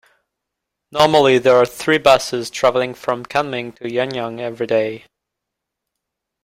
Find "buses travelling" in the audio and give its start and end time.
1.99-2.95